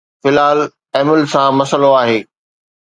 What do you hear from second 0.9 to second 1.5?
email